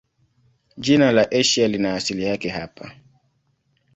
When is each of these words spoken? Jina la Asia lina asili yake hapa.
Jina 0.77 1.11
la 1.11 1.27
Asia 1.31 1.67
lina 1.67 1.93
asili 1.93 2.23
yake 2.23 2.49
hapa. 2.49 2.95